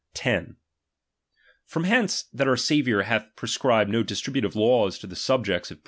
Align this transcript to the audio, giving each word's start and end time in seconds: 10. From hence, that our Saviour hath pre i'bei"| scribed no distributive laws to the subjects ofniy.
10. 0.15 0.55
From 1.67 1.83
hence, 1.83 2.23
that 2.33 2.47
our 2.47 2.57
Saviour 2.57 3.03
hath 3.03 3.27
pre 3.35 3.45
i'bei"| 3.45 3.51
scribed 3.51 3.91
no 3.91 4.01
distributive 4.01 4.55
laws 4.55 4.97
to 4.97 5.05
the 5.05 5.15
subjects 5.15 5.69
ofniy. 5.69 5.79